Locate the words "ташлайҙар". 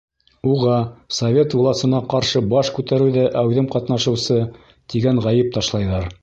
5.61-6.11